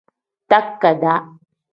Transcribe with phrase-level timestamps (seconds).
[0.49, 1.19] Takadaa.